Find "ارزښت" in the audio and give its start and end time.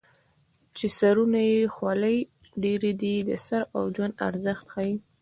4.27-4.65